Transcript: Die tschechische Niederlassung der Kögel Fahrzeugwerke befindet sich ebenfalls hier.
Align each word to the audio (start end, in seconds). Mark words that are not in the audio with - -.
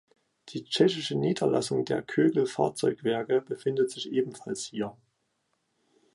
Die 0.49 0.63
tschechische 0.65 1.15
Niederlassung 1.15 1.85
der 1.85 2.01
Kögel 2.01 2.47
Fahrzeugwerke 2.47 3.39
befindet 3.39 3.91
sich 3.91 4.11
ebenfalls 4.11 4.63
hier. 4.65 4.97